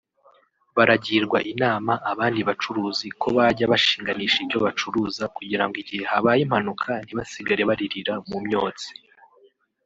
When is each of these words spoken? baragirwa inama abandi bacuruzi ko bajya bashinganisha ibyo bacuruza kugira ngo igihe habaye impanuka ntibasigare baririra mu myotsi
baragirwa 0.75 1.37
inama 1.51 1.93
abandi 2.11 2.39
bacuruzi 2.49 3.07
ko 3.21 3.27
bajya 3.37 3.65
bashinganisha 3.71 4.37
ibyo 4.45 4.57
bacuruza 4.65 5.23
kugira 5.35 5.63
ngo 5.65 5.75
igihe 5.83 6.03
habaye 6.11 6.39
impanuka 6.43 6.89
ntibasigare 7.05 7.61
baririra 7.69 8.13
mu 8.29 8.39
myotsi 8.45 8.89